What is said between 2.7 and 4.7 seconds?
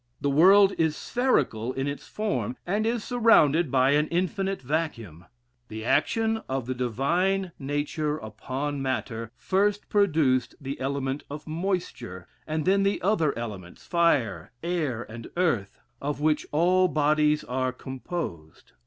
is surrounded by an infinite